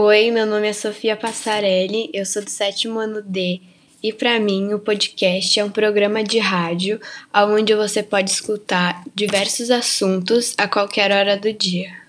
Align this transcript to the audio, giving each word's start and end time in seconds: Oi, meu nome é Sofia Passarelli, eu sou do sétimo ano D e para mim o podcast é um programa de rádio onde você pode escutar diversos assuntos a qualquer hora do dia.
Oi, 0.00 0.30
meu 0.30 0.46
nome 0.46 0.68
é 0.68 0.72
Sofia 0.72 1.16
Passarelli, 1.16 2.08
eu 2.14 2.24
sou 2.24 2.40
do 2.40 2.48
sétimo 2.48 3.00
ano 3.00 3.20
D 3.20 3.60
e 4.00 4.12
para 4.12 4.38
mim 4.38 4.72
o 4.72 4.78
podcast 4.78 5.58
é 5.58 5.64
um 5.64 5.70
programa 5.72 6.22
de 6.22 6.38
rádio 6.38 7.00
onde 7.34 7.74
você 7.74 8.00
pode 8.00 8.30
escutar 8.30 9.02
diversos 9.12 9.72
assuntos 9.72 10.54
a 10.56 10.68
qualquer 10.68 11.10
hora 11.10 11.36
do 11.36 11.52
dia. 11.52 12.07